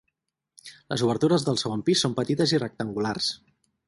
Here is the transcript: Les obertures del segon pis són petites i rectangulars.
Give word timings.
Les 0.93 1.03
obertures 1.07 1.45
del 1.49 1.59
segon 1.63 1.83
pis 1.89 2.01
són 2.05 2.15
petites 2.21 2.55
i 2.57 2.61
rectangulars. 2.65 3.29